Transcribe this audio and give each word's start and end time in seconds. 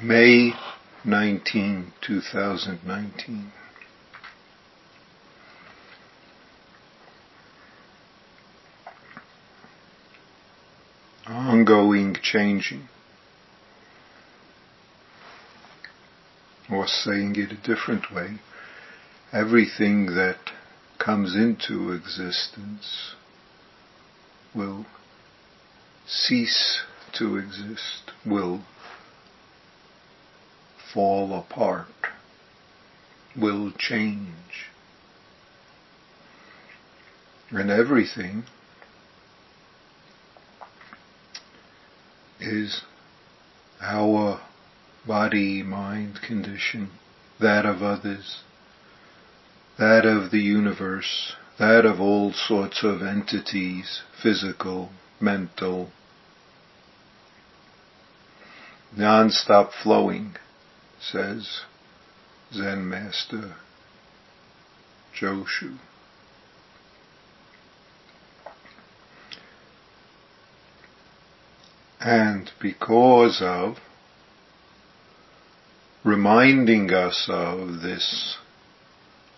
May 0.00 0.52
19, 1.04 1.92
2019. 2.06 3.52
Ongoing 11.26 12.16
changing. 12.22 12.88
Or 16.70 16.86
saying 16.86 17.34
it 17.34 17.50
a 17.50 17.56
different 17.56 18.14
way, 18.14 18.38
everything 19.32 20.14
that 20.14 20.38
comes 21.00 21.34
into 21.34 21.90
existence 21.90 23.16
will 24.54 24.86
cease 26.06 26.82
to 27.14 27.36
exist, 27.36 28.12
will 28.24 28.62
fall 30.92 31.38
apart, 31.38 31.86
will 33.36 33.72
change. 33.78 34.28
And 37.50 37.70
everything 37.70 38.44
is 42.40 42.82
our 43.80 44.40
body 45.06 45.62
mind 45.62 46.20
condition, 46.26 46.90
that 47.40 47.64
of 47.64 47.82
others, 47.82 48.42
that 49.78 50.04
of 50.04 50.30
the 50.30 50.40
universe, 50.40 51.34
that 51.58 51.84
of 51.86 52.00
all 52.00 52.32
sorts 52.32 52.84
of 52.84 53.02
entities, 53.02 54.02
physical, 54.22 54.90
mental, 55.20 55.90
non-stop 58.96 59.70
flowing 59.82 60.36
says 61.00 61.62
Zen 62.52 62.88
Master 62.88 63.56
Joshu. 65.18 65.78
And 72.00 72.50
because 72.60 73.40
of 73.42 73.76
reminding 76.04 76.92
us 76.92 77.28
of 77.28 77.80
this 77.82 78.38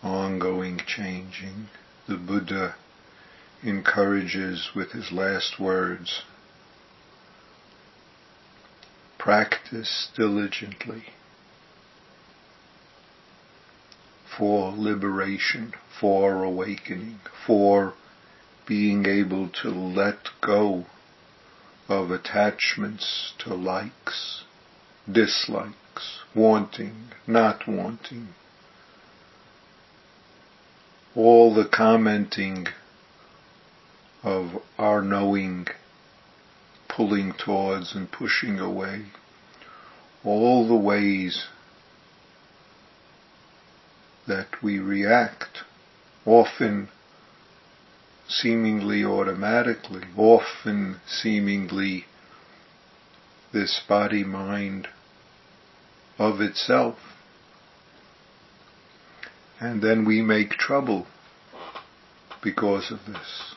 ongoing 0.03 0.81
changing, 0.87 1.69
the 2.07 2.17
Buddha 2.17 2.75
encourages 3.63 4.71
with 4.75 4.93
his 4.93 5.11
last 5.11 5.59
words, 5.59 6.23
practice 9.19 10.09
diligently 10.17 11.05
for 14.37 14.73
liberation, 14.73 15.73
for 16.01 16.45
awakening, 16.45 17.21
for 17.47 17.95
being 18.67 19.07
able 19.07 19.49
to 19.49 19.69
let 19.69 20.29
go 20.41 20.87
of 21.89 22.11
attachments 22.11 23.35
to 23.39 23.53
likes, 23.55 24.45
dislikes, 25.11 26.21
wanting, 26.35 27.11
not 27.27 27.67
wanting. 27.67 28.29
All 31.17 31.53
the 31.53 31.69
commenting 31.69 32.69
of 34.23 34.63
our 34.79 35.03
knowing, 35.03 35.67
pulling 36.89 37.33
towards 37.33 37.95
and 37.95 38.11
pushing 38.13 38.61
away. 38.61 39.07
All 40.23 40.69
the 40.69 40.77
ways 40.77 41.47
that 44.31 44.63
we 44.63 44.79
react, 44.79 45.65
often 46.25 46.89
seemingly 48.29 49.05
automatically, 49.05 50.05
often 50.17 51.01
seemingly 51.05 52.05
this 53.53 53.83
body 53.89 54.23
mind 54.23 54.87
of 56.17 56.41
itself. 56.41 56.97
And 59.59 59.83
then 59.83 60.05
we 60.05 60.23
make 60.23 60.51
trouble 60.51 61.09
because 62.41 62.93
of 62.93 63.01
this. 63.13 63.57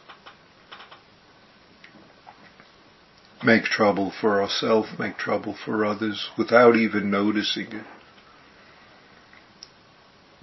Make 3.43 3.65
trouble 3.65 4.11
for 4.19 4.41
ourselves, 4.41 4.89
make 4.97 5.17
trouble 5.17 5.55
for 5.63 5.85
others 5.85 6.31
without 6.35 6.75
even 6.75 7.11
noticing 7.11 7.67
it 7.67 7.85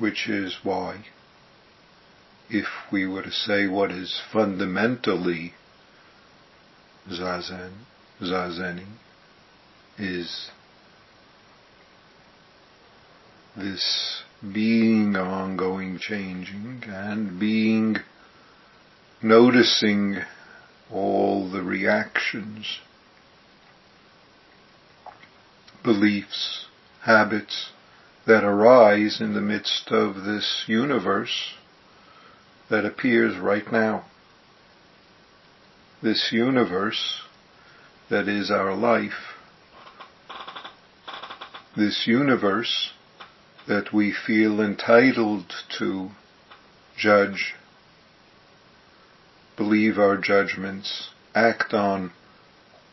which 0.01 0.29
is 0.29 0.59
why 0.63 1.05
if 2.49 2.67
we 2.91 3.07
were 3.07 3.23
to 3.23 3.31
say 3.31 3.69
what 3.69 3.93
is 3.93 4.21
fundamentally 4.33 5.53
zazen, 7.09 7.71
zazening, 8.21 8.97
is 9.99 10.51
this 13.57 14.23
being 14.53 15.15
ongoing 15.17 15.99
changing 15.99 16.83
and 16.87 17.39
being 17.39 17.97
noticing 19.23 20.17
all 20.91 21.51
the 21.51 21.63
reactions, 21.63 22.81
beliefs, 25.85 26.67
habits, 27.03 27.71
that 28.31 28.45
arise 28.45 29.21
in 29.21 29.35
the 29.35 29.41
midst 29.41 29.91
of 29.91 30.23
this 30.23 30.63
universe 30.69 31.55
that 32.71 32.85
appears 32.85 33.37
right 33.37 33.73
now. 33.73 34.05
This 36.01 36.29
universe 36.31 37.23
that 38.09 38.29
is 38.29 38.49
our 38.49 38.73
life. 38.73 39.35
This 41.77 42.05
universe 42.07 42.93
that 43.67 43.93
we 43.93 44.15
feel 44.15 44.61
entitled 44.61 45.53
to 45.81 46.11
judge, 46.97 47.55
believe 49.57 49.99
our 49.99 50.17
judgments, 50.17 51.09
act 51.35 51.75
on 51.75 52.13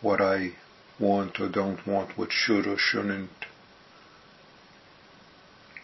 what 0.02 0.20
I 0.20 0.54
want 1.00 1.40
or 1.40 1.48
don't 1.48 1.86
want, 1.86 2.18
what 2.18 2.32
should 2.32 2.66
or 2.66 2.78
shouldn't 2.80 3.30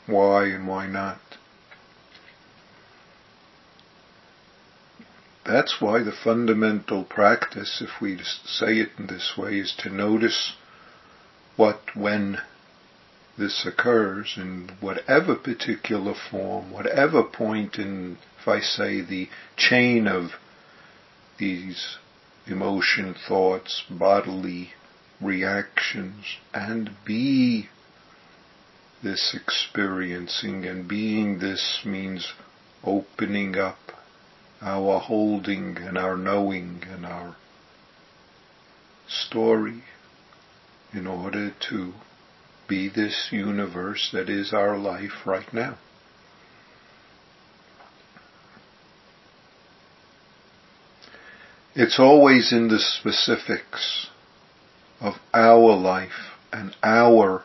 why 0.05 0.45
and 0.45 0.67
why 0.67 0.87
not. 0.87 1.19
That's 5.45 5.81
why 5.81 6.03
the 6.03 6.13
fundamental 6.13 7.03
practice, 7.03 7.81
if 7.81 8.01
we 8.01 8.17
say 8.45 8.77
it 8.77 8.91
in 8.97 9.07
this 9.07 9.33
way, 9.37 9.59
is 9.59 9.73
to 9.79 9.89
notice 9.89 10.53
what, 11.57 11.95
when 11.95 12.39
this 13.37 13.65
occurs 13.65 14.35
in 14.37 14.71
whatever 14.79 15.35
particular 15.35 16.13
form, 16.13 16.71
whatever 16.71 17.23
point 17.23 17.77
in, 17.77 18.17
if 18.39 18.47
I 18.47 18.59
say, 18.61 19.01
the 19.01 19.27
chain 19.57 20.07
of 20.07 20.31
these 21.37 21.97
emotion, 22.47 23.13
thoughts, 23.27 23.83
bodily 23.89 24.73
reactions, 25.19 26.37
and 26.53 26.91
be 27.05 27.69
this 29.03 29.35
experiencing 29.39 30.65
and 30.65 30.87
being 30.87 31.39
this 31.39 31.81
means 31.85 32.33
opening 32.83 33.57
up 33.57 33.77
our 34.61 34.99
holding 34.99 35.77
and 35.77 35.97
our 35.97 36.15
knowing 36.15 36.81
and 36.89 37.05
our 37.05 37.35
story 39.07 39.83
in 40.93 41.05
order 41.05 41.53
to 41.69 41.91
be 42.67 42.87
this 42.87 43.27
universe 43.31 44.09
that 44.13 44.29
is 44.29 44.53
our 44.53 44.77
life 44.77 45.25
right 45.25 45.53
now. 45.53 45.77
It's 51.75 51.99
always 51.99 52.53
in 52.53 52.69
the 52.69 52.79
specifics 52.79 54.07
of 55.01 55.15
our 55.33 55.75
life 55.75 56.37
and 56.53 56.73
our 56.83 57.43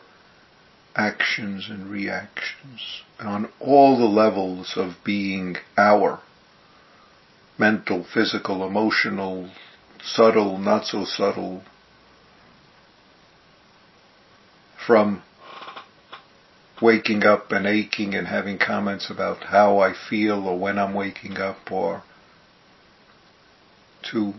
actions 0.99 1.69
and 1.69 1.89
reactions 1.89 3.03
on 3.19 3.49
all 3.61 3.97
the 3.97 4.03
levels 4.03 4.73
of 4.75 4.93
being 5.05 5.55
our. 5.77 6.19
Mental, 7.57 8.05
physical, 8.13 8.67
emotional, 8.67 9.49
subtle, 10.03 10.57
not 10.57 10.85
so 10.85 11.05
subtle, 11.05 11.63
from 14.85 15.21
waking 16.81 17.23
up 17.23 17.51
and 17.51 17.65
aching 17.65 18.13
and 18.13 18.27
having 18.27 18.57
comments 18.57 19.09
about 19.09 19.43
how 19.43 19.79
I 19.79 19.93
feel 20.09 20.47
or 20.47 20.57
when 20.59 20.77
I'm 20.77 20.93
waking 20.93 21.37
up 21.37 21.71
or 21.71 22.03
to 24.11 24.33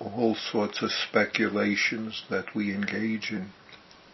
all 0.00 0.34
sorts 0.34 0.82
of 0.82 0.90
speculations 0.90 2.24
that 2.28 2.54
we 2.54 2.74
engage 2.74 3.30
in 3.30 3.50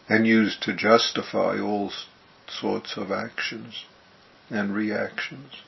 and 0.08 0.26
used 0.26 0.62
to 0.62 0.74
justify 0.74 1.60
all 1.60 1.92
sorts 2.48 2.96
of 2.96 3.10
actions 3.10 3.84
and 4.50 4.74
reactions. 4.74 5.62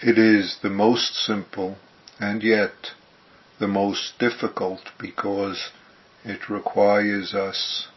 It 0.00 0.18
is 0.18 0.58
the 0.62 0.70
most 0.70 1.14
simple 1.14 1.78
and 2.18 2.42
yet 2.42 2.92
the 3.58 3.68
most 3.68 4.18
difficult 4.18 4.90
because 4.98 5.70
it 6.24 6.48
requires 6.48 7.34
us, 7.34 7.88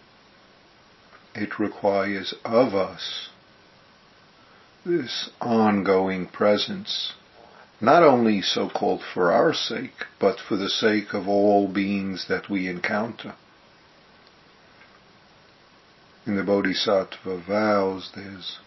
it 1.33 1.59
requires 1.59 2.35
of 2.43 2.75
us 2.75 3.29
this 4.85 5.31
ongoing 5.41 6.27
presence, 6.27 7.13
not 7.81 8.03
only 8.03 8.41
so-called 8.41 9.01
for 9.13 9.31
our 9.31 9.53
sake, 9.53 10.05
but 10.19 10.39
for 10.39 10.55
the 10.55 10.69
sake 10.69 11.13
of 11.13 11.27
all 11.27 11.67
beings 11.67 12.27
that 12.29 12.49
we 12.49 12.67
encounter. 12.67 13.35
In 16.25 16.37
the 16.37 16.43
Bodhisattva 16.43 17.43
vows, 17.47 18.11
there's 18.15 18.59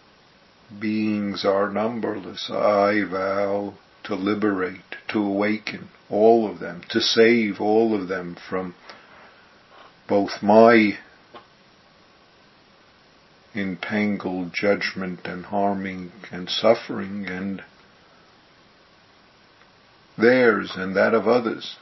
beings 0.79 1.43
are 1.43 1.69
numberless. 1.69 2.49
I 2.49 3.03
vow 3.03 3.73
to 4.03 4.15
liberate, 4.15 4.95
to 5.09 5.19
awaken 5.19 5.89
all 6.09 6.49
of 6.49 6.59
them, 6.59 6.83
to 6.89 7.01
save 7.01 7.59
all 7.59 7.99
of 7.99 8.07
them 8.07 8.37
from 8.49 8.75
both 10.07 10.41
my 10.41 10.97
entangled 13.55 14.53
judgment 14.53 15.21
and 15.25 15.45
harming 15.45 16.11
and 16.31 16.49
suffering 16.49 17.25
and 17.27 17.63
theirs 20.19 20.73
and 20.75 20.95
that 20.95 21.13
of 21.13 21.27
others. 21.27 21.77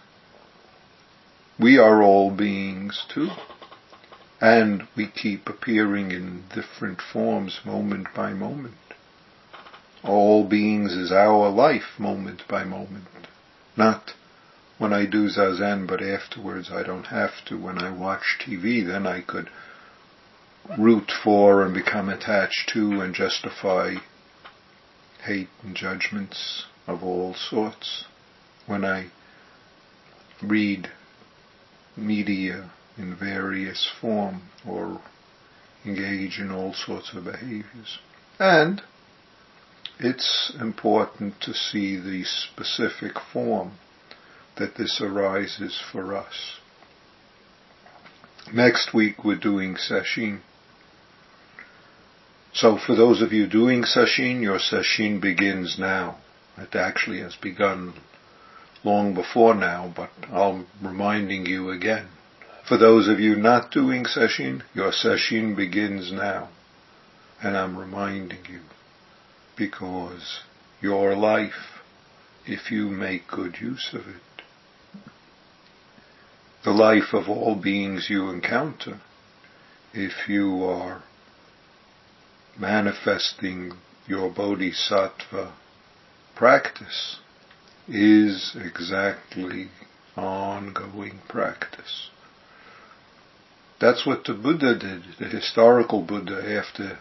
We 1.59 1.77
are 1.77 2.03
all 2.03 2.31
beings 2.31 3.05
too. 3.13 3.29
And 4.39 4.87
we 4.95 5.07
keep 5.07 5.49
appearing 5.49 6.11
in 6.11 6.43
different 6.53 7.01
forms 7.01 7.61
moment 7.65 8.07
by 8.15 8.33
moment. 8.33 8.75
All 10.03 10.47
beings 10.47 10.93
is 10.93 11.11
our 11.11 11.49
life 11.49 11.97
moment 11.97 12.43
by 12.47 12.63
moment. 12.63 13.07
Not 13.75 14.13
when 14.77 14.93
I 14.93 15.07
do 15.07 15.27
zazen, 15.27 15.87
but 15.87 16.03
afterwards 16.03 16.69
I 16.71 16.83
don't 16.83 17.07
have 17.07 17.43
to. 17.47 17.57
When 17.57 17.79
I 17.79 17.89
watch 17.89 18.37
TV, 18.39 18.85
then 18.85 19.07
I 19.07 19.21
could 19.21 19.49
root 20.77 21.11
for 21.23 21.63
and 21.63 21.73
become 21.73 22.09
attached 22.09 22.69
to 22.73 23.01
and 23.01 23.15
justify 23.15 23.95
hate 25.23 25.49
and 25.63 25.75
judgments 25.75 26.65
of 26.85 27.03
all 27.03 27.33
sorts. 27.33 28.05
When 28.67 28.85
I 28.85 29.07
read 30.43 30.91
media 31.95 32.69
in 32.97 33.15
various 33.15 33.89
form 33.99 34.43
or 34.67 35.01
engage 35.85 36.39
in 36.39 36.51
all 36.51 36.73
sorts 36.73 37.13
of 37.13 37.23
behaviors. 37.23 37.99
And 38.39 38.81
it's 39.99 40.53
important 40.59 41.41
to 41.41 41.53
see 41.53 41.97
the 41.97 42.23
specific 42.23 43.13
form 43.33 43.73
that 44.57 44.75
this 44.75 45.01
arises 45.01 45.81
for 45.91 46.15
us. 46.15 46.57
Next 48.53 48.93
week 48.93 49.23
we're 49.23 49.35
doing 49.35 49.75
sesshin. 49.75 50.41
So 52.53 52.77
for 52.77 52.95
those 52.95 53.21
of 53.21 53.33
you 53.33 53.47
doing 53.47 53.83
sesshin, 53.83 54.41
your 54.41 54.59
sesshin 54.59 55.21
begins 55.21 55.77
now. 55.79 56.17
It 56.57 56.75
actually 56.75 57.19
has 57.19 57.35
begun 57.35 57.93
long 58.83 59.13
before 59.13 59.53
now, 59.53 59.93
but 59.95 60.09
I'm 60.31 60.67
reminding 60.81 61.45
you 61.45 61.69
again. 61.71 62.07
For 62.67 62.77
those 62.77 63.07
of 63.07 63.19
you 63.19 63.35
not 63.35 63.71
doing 63.71 64.03
sesshin, 64.03 64.61
your 64.73 64.91
sesshin 64.91 65.55
begins 65.55 66.11
now. 66.11 66.49
And 67.41 67.55
I'm 67.55 67.77
reminding 67.77 68.45
you, 68.49 68.61
because 69.55 70.41
your 70.81 71.15
life, 71.15 71.81
if 72.45 72.71
you 72.71 72.87
make 72.89 73.27
good 73.27 73.57
use 73.61 73.89
of 73.93 74.01
it, 74.01 74.21
the 76.63 76.71
life 76.71 77.13
of 77.13 77.29
all 77.29 77.55
beings 77.55 78.07
you 78.09 78.29
encounter, 78.29 78.99
if 79.93 80.27
you 80.27 80.63
are 80.63 81.03
manifesting 82.59 83.71
your 84.07 84.29
bodhisattva 84.29 85.53
practice, 86.35 87.19
is 87.87 88.55
exactly 88.59 89.69
ongoing 90.15 91.19
practice. 91.29 92.09
That's 93.79 94.05
what 94.05 94.25
the 94.25 94.33
Buddha 94.33 94.77
did, 94.77 95.03
the 95.19 95.25
historical 95.25 96.01
Buddha 96.01 96.41
after 96.57 96.99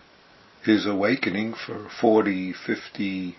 his 0.63 0.87
awakening 0.87 1.55
for 1.55 1.89
40, 2.01 2.53
50 2.53 3.37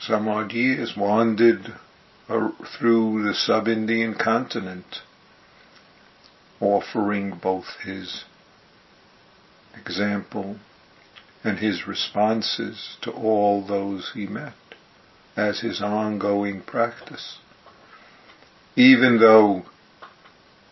some 0.00 0.28
odd 0.28 0.52
years, 0.52 0.94
wandered 0.96 1.74
through 2.28 3.22
the 3.22 3.34
sub-Indian 3.34 4.14
continent, 4.14 5.02
offering 6.60 7.38
both 7.42 7.66
his 7.84 8.24
example 9.76 10.56
and 11.44 11.58
his 11.58 11.86
responses 11.86 12.96
to 13.02 13.10
all 13.10 13.66
those 13.66 14.12
he 14.14 14.26
met 14.26 14.54
as 15.36 15.60
his 15.60 15.80
ongoing 15.80 16.60
practice. 16.62 17.38
Even 18.76 19.18
though 19.18 19.64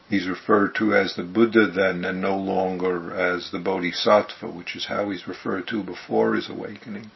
he's 0.08 0.28
referred 0.28 0.74
to 0.74 0.94
as 0.94 1.14
the 1.14 1.22
Buddha 1.22 1.66
then 1.66 2.04
and 2.04 2.20
no 2.20 2.36
longer 2.36 3.14
as 3.14 3.50
the 3.50 3.58
Bodhisattva, 3.58 4.48
which 4.48 4.74
is 4.74 4.86
how 4.86 5.10
he's 5.10 5.28
referred 5.28 5.66
to 5.68 5.82
before 5.82 6.34
his 6.34 6.48
awakening, 6.48 7.10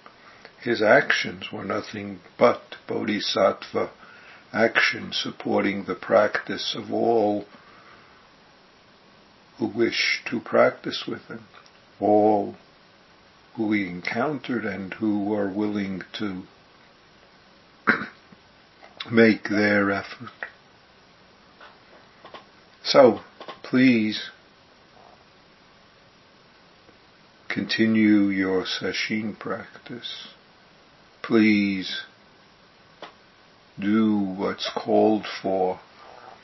his 0.60 0.82
actions 0.82 1.50
were 1.52 1.64
nothing 1.64 2.20
but 2.38 2.76
Bodhisattva 2.86 3.90
action 4.52 5.10
supporting 5.12 5.84
the 5.84 5.94
practice 5.94 6.74
of 6.76 6.92
all 6.92 7.46
who 9.58 9.66
wish 9.66 10.22
to 10.26 10.40
practice 10.40 11.04
with 11.06 11.22
him, 11.26 11.44
all 12.00 12.56
who 13.54 13.72
he 13.72 13.86
encountered 13.86 14.64
and 14.64 14.94
who 14.94 15.24
were 15.24 15.48
willing 15.48 16.02
to 16.12 16.42
make 19.12 19.50
their 19.50 19.90
effort. 19.90 20.30
So, 22.82 23.20
please 23.62 24.30
continue 27.48 28.28
your 28.28 28.64
sesshin 28.64 29.38
practice. 29.38 30.28
Please 31.22 32.02
do 33.78 34.18
what's 34.18 34.70
called 34.74 35.26
for 35.42 35.80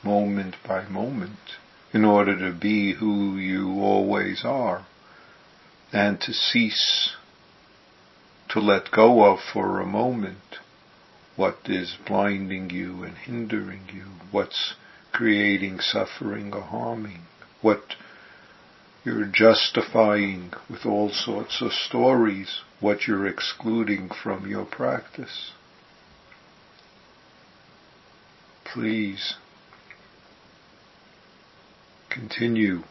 moment 0.03 0.55
by 0.65 0.87
moment 0.87 1.57
in 1.91 2.05
order 2.05 2.37
to 2.37 2.57
be 2.57 2.93
who 2.93 3.35
you 3.37 3.81
always 3.81 4.43
are 4.45 4.85
and 5.91 6.21
to 6.21 6.31
cease 6.31 7.13
to 8.49 8.59
let 8.59 8.91
go 8.91 9.25
of 9.25 9.39
for 9.51 9.79
a 9.79 9.85
moment 9.85 10.37
what 11.39 11.57
is 11.67 11.95
blinding 12.05 12.69
you 12.69 13.01
and 13.01 13.15
hindering 13.15 13.79
you, 13.93 14.03
what's 14.29 14.73
creating 15.13 15.79
suffering 15.79 16.53
or 16.53 16.59
harming, 16.59 17.21
what 17.61 17.81
you're 19.05 19.25
justifying 19.25 20.51
with 20.69 20.85
all 20.85 21.09
sorts 21.09 21.61
of 21.61 21.71
stories, 21.71 22.59
what 22.81 23.07
you're 23.07 23.25
excluding 23.25 24.09
from 24.21 24.49
your 24.49 24.65
practice. 24.65 25.53
Please 28.65 29.35
continue. 32.09 32.83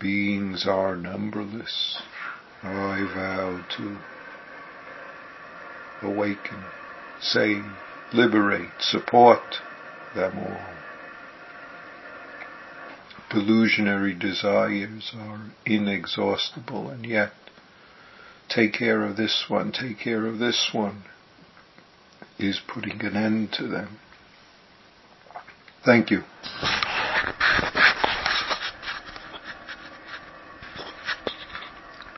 Beings 0.00 0.66
are 0.66 0.96
numberless. 0.96 2.00
I 2.62 3.06
vow 3.14 3.66
to 3.76 3.98
awaken, 6.02 6.64
save, 7.20 7.64
liberate, 8.12 8.80
support 8.80 9.56
them 10.14 10.38
all. 10.38 10.60
Delusionary 13.30 14.18
desires 14.18 15.12
are 15.16 15.52
inexhaustible 15.64 16.88
and 16.88 17.06
yet 17.06 17.32
take 18.48 18.72
care 18.72 19.04
of 19.04 19.16
this 19.16 19.44
one, 19.48 19.70
take 19.70 19.98
care 19.98 20.26
of 20.26 20.38
this 20.38 20.70
one 20.72 21.04
is 22.38 22.60
putting 22.66 23.00
an 23.04 23.16
end 23.16 23.52
to 23.52 23.68
them. 23.68 23.98
Thank 25.84 26.10
you. 26.10 26.22